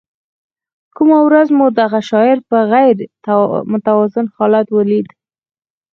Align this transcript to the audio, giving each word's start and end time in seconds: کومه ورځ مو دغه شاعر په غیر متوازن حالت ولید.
کومه 0.95 1.17
ورځ 1.27 1.47
مو 1.57 1.65
دغه 1.81 1.99
شاعر 2.09 2.37
په 2.49 2.57
غیر 2.71 2.95
متوازن 3.71 4.25
حالت 4.35 4.67
ولید. 4.71 5.07